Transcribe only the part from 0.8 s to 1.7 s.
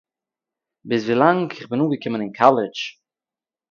ביז ווילאַנג איך